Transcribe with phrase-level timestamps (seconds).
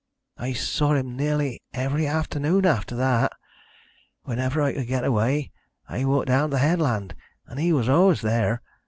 [0.39, 3.31] "I saw him nearly every afternoon after that
[4.23, 5.51] whenever I could get away
[5.87, 7.13] I walked down to the headland,
[7.45, 8.63] and he was always there.